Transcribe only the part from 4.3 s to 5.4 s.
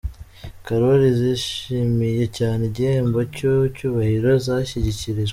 zashyikirijwe.